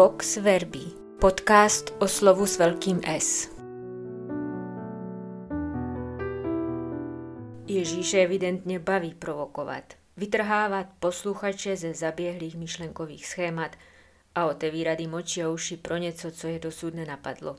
[0.00, 0.84] Vox Verbi,
[1.18, 3.50] podcast o slovu s velkým S.
[7.66, 13.76] Ježíše evidentně baví provokovat, vytrhávat posluchače ze zaběhlých myšlenkových schémat
[14.34, 17.56] a otevírat jim oči a uši pro něco, co je dosud nenapadlo.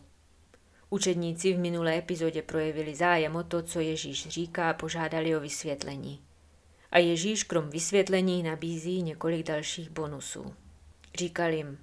[0.90, 6.22] Učedníci v minulé epizodě projevili zájem o to, co Ježíš říká a požádali o vysvětlení.
[6.92, 10.54] A Ježíš krom vysvětlení nabízí několik dalších bonusů.
[11.16, 11.78] Říkal jim,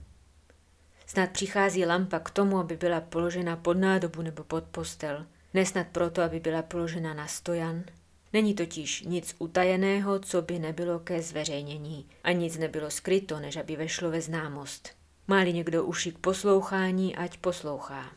[1.09, 6.23] snad přichází lampa k tomu, aby byla položena pod nádobu nebo pod postel, nesnad proto,
[6.23, 7.85] aby byla položena na stojan.
[8.33, 13.77] Není totiž nic utajeného, co by nebylo ke zveřejnění a nic nebylo skryto, než aby
[13.77, 14.91] vešlo ve známost.
[15.29, 18.13] Máli někdo uši k poslouchání, ať poslouchá.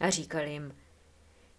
[0.00, 0.74] A říkal jim,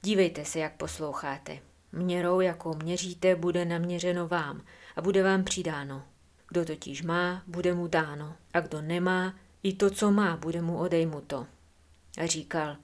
[0.02, 1.60] dívejte se, jak posloucháte.
[1.92, 4.62] Měrou, jakou měříte, bude naměřeno vám
[4.96, 6.04] a bude vám přidáno.
[6.48, 9.34] Kdo totiž má, bude mu dáno, a kdo nemá,
[9.66, 11.48] i to, co má, bude mu odejmuto.
[12.18, 12.78] A říkal,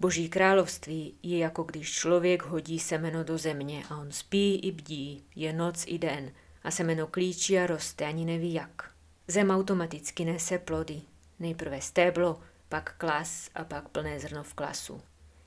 [0.00, 5.24] Boží království je jako když člověk hodí semeno do země a on spí i bdí,
[5.34, 8.90] je noc i den a semeno klíčí a roste, ani neví jak.
[9.28, 11.02] Zem automaticky nese plody,
[11.38, 15.00] nejprve stéblo, pak klas a pak plné zrno v klasu.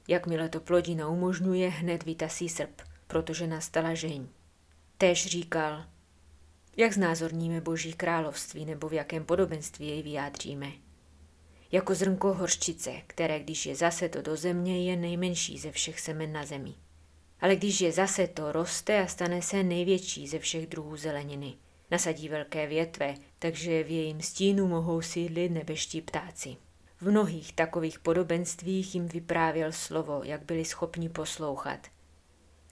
[0.08, 4.28] Jakmile to plodina umožňuje, hned vytasí srp, protože nastala žeň.
[4.98, 5.86] Též říkal,
[6.80, 10.72] jak znázorníme Boží království nebo v jakém podobenství jej vyjádříme.
[11.72, 16.34] Jako zrnko horčice, které když je zase to do země, je nejmenší ze všech semen
[16.34, 16.74] na zemi.
[17.42, 21.54] Ale když je zase to, roste a stane se největší ze všech druhů zeleniny.
[21.92, 26.56] Nasadí velké větve, takže v jejím stínu mohou sídlit nebeští ptáci.
[27.02, 31.88] V mnohých takových podobenstvích jim vyprávěl slovo, jak byli schopni poslouchat.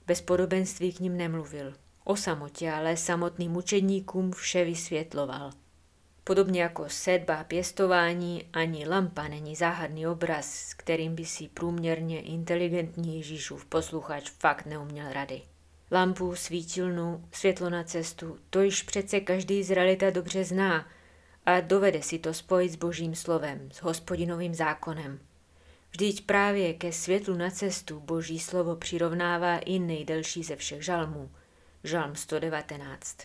[0.06, 1.74] Bez podobenství k ním nemluvil.
[2.10, 5.52] O samotě, ale samotným učedníkům vše vysvětloval.
[6.24, 13.18] Podobně jako sedba pěstování, ani lampa není záhadný obraz, s kterým by si průměrně inteligentní
[13.18, 15.42] Ježíšův posluchač fakt neuměl rady.
[15.92, 20.88] Lampu, svítilnu, světlo na cestu, to již přece každý z realita dobře zná
[21.46, 25.20] a dovede si to spojit s božím slovem, s hospodinovým zákonem.
[25.92, 31.30] Vždyť právě ke světlu na cestu boží slovo přirovnává i nejdelší ze všech žalmů,
[31.88, 33.18] žalm 119.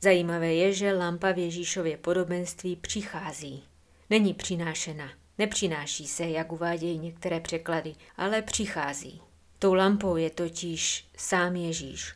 [0.00, 3.64] Zajímavé je, že lampa v Ježíšově podobenství přichází.
[4.10, 9.20] Není přinášena, nepřináší se, jak uvádějí některé překlady, ale přichází.
[9.58, 12.14] Tou lampou je totiž sám Ježíš.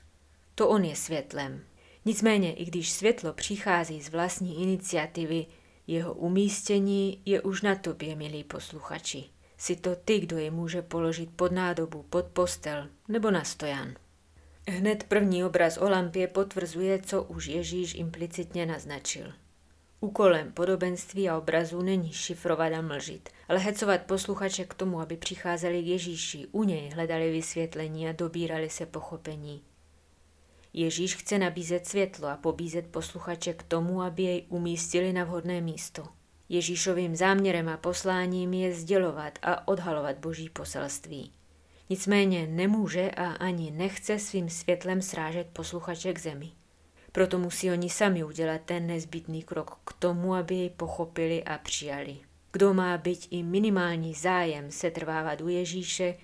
[0.55, 1.65] To on je světlem.
[2.05, 5.47] Nicméně, i když světlo přichází z vlastní iniciativy,
[5.87, 9.25] jeho umístění je už na tobě, milí posluchači.
[9.57, 13.95] Si to ty, kdo je může položit pod nádobu, pod postel nebo na stojan.
[14.71, 19.33] Hned první obraz o lampě potvrzuje, co už Ježíš implicitně naznačil.
[20.01, 25.83] Úkolem podobenství a obrazů není šifrovat a mlžit, ale hecovat posluchače k tomu, aby přicházeli
[25.83, 29.63] k Ježíši, u něj hledali vysvětlení a dobírali se pochopení.
[30.73, 36.07] Ježíš chce nabízet světlo a pobízet posluchače k tomu, aby jej umístili na vhodné místo.
[36.49, 41.33] Ježíšovým záměrem a posláním je sdělovat a odhalovat boží poselství.
[41.91, 46.51] Nicméně nemůže a ani nechce svým světlem srážet posluchače k zemi.
[47.13, 52.17] Proto musí oni sami udělat ten nezbytný krok k tomu, aby jej pochopili a přijali.
[52.53, 56.15] Kdo má být i minimální zájem se trvávat u Ježíše,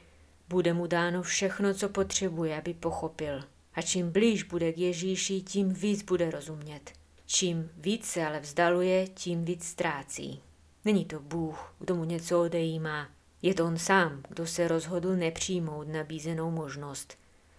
[0.48, 3.42] bude mu dáno všechno, co potřebuje, aby pochopil.
[3.74, 6.92] A čím blíž bude k Ježíši, tím víc bude rozumět.
[7.26, 10.42] Čím víc se ale vzdaluje, tím víc ztrácí.
[10.84, 13.08] Není to Bůh, kdo mu něco odejímá,
[13.42, 17.18] je to on sám, kdo se rozhodl nepřijmout nabízenou možnost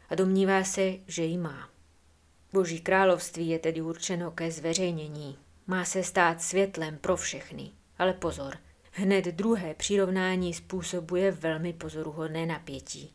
[0.10, 1.70] a domnívá se, že ji má.
[2.54, 5.38] Boží království je tedy určeno ke zveřejnění.
[5.68, 7.72] Má se stát světlem pro všechny.
[8.00, 8.58] Ale pozor,
[8.92, 13.14] hned druhé přirovnání způsobuje velmi pozoruhodné napětí.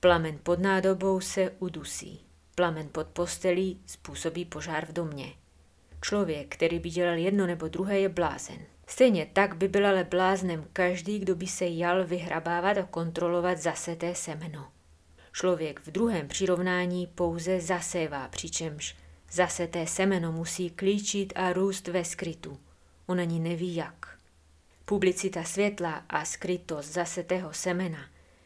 [0.00, 2.20] Plamen pod nádobou se udusí.
[2.54, 5.34] Plamen pod postelí způsobí požár v domě.
[6.00, 8.58] Člověk, který by dělal jedno nebo druhé, je blázen.
[8.86, 14.14] Stejně tak by byl ale bláznem každý, kdo by se jal vyhrabávat a kontrolovat zaseté
[14.14, 14.68] semeno.
[15.32, 18.96] Člověk v druhém přirovnání pouze zasévá, přičemž
[19.32, 22.58] zaseté semeno musí klíčit a růst ve skrytu.
[23.06, 24.18] On ani neví jak.
[24.84, 27.98] Publicita světla a skrytost zasetého semena,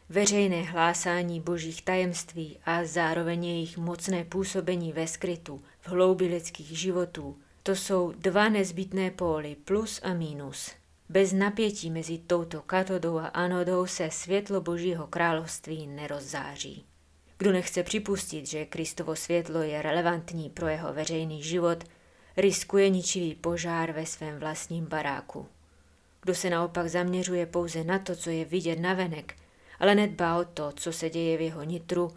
[0.08, 7.38] veřejné hlásání božích tajemství a zároveň jejich mocné působení ve skrytu v hloubi lidských životů–
[7.68, 10.70] to jsou dva nezbytné póly, plus a mínus.
[11.08, 16.84] Bez napětí mezi touto katodou a anodou se světlo Božího království nerozzáří.
[17.38, 21.84] Kdo nechce připustit, že Kristovo světlo je relevantní pro jeho veřejný život,
[22.36, 25.46] riskuje ničivý požár ve svém vlastním baráku.
[26.22, 29.34] Kdo se naopak zaměřuje pouze na to, co je vidět navenek,
[29.80, 32.10] ale nedbá o to, co se děje v jeho nitru,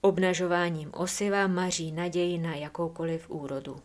[0.00, 3.76] obnažováním osiva maří naději na jakoukoliv úrodu.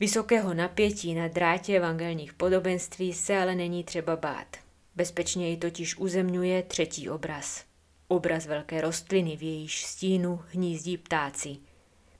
[0.00, 4.56] Vysokého napětí na drátě evangelních podobenství se ale není třeba bát.
[4.94, 7.64] Bezpečně ji totiž uzemňuje třetí obraz.
[8.08, 11.56] Obraz velké rostliny, v jejíž stínu hnízdí ptáci.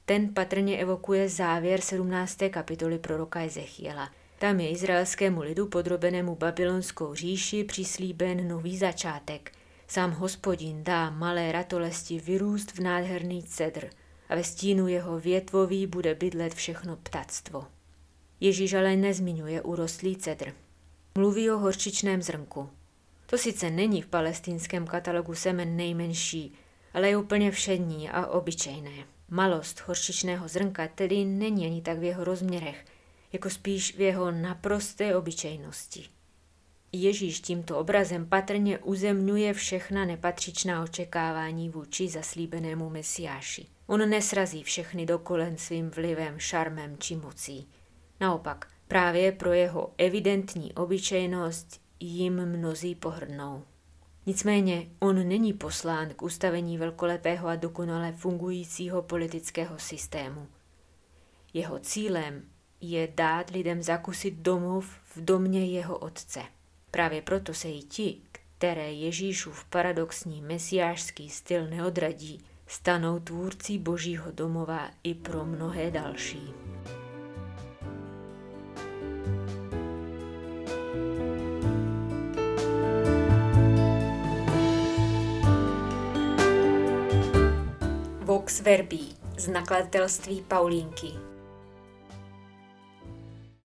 [0.05, 2.39] Ten patrně evokuje závěr 17.
[2.51, 4.11] kapitoly proroka Ezechiela.
[4.39, 9.53] Tam je izraelskému lidu podrobenému babylonskou říši přislíben nový začátek.
[9.89, 13.91] Sám hospodin dá malé ratolesti vyrůst v nádherný cedr
[14.29, 17.67] a ve stínu jeho větvový bude bydlet všechno ptactvo.
[18.41, 20.53] Ježíš ale nezmiňuje urostlý cedr.
[21.19, 22.71] Mluví o horčičném zrnku.
[23.27, 26.53] To sice není v palestinském katalogu semen nejmenší,
[26.95, 29.05] ale je úplně všední a obyčejné.
[29.29, 32.85] Malost horčičného zrnka tedy není ani tak v jeho rozměrech,
[33.33, 36.05] jako spíš v jeho naprosté obyčejnosti.
[36.93, 43.67] Ježíš tímto obrazem patrně uzemňuje všechna nepatřičná očekávání vůči zaslíbenému mesiáši.
[43.89, 47.69] On nesrazí všechny do kolen svým vlivem, šarmem či mocí.
[48.21, 53.65] Naopak, právě pro jeho evidentní obyčejnost jim mnozí pohrnou.
[54.27, 60.47] Nicméně on není poslán k ustavení velkolepého a dokonale fungujícího politického systému.
[61.55, 62.43] Jeho cílem
[62.81, 64.87] je dát lidem zakusit domov
[65.17, 66.43] v domě jeho otce.
[66.91, 74.91] Právě proto se i ti, které Ježíšův paradoxní mesiářský styl neodradí, stanou tvůrcí božího domova
[75.03, 76.55] i pro mnohé další.
[88.21, 88.99] Vox Verbi
[89.37, 91.28] z nakladatelství Paulínky